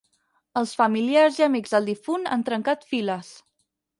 [0.61, 3.33] Els familiars i amics del difunt han trencat files.